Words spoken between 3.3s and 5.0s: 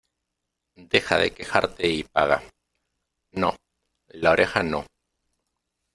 No, la oreja no.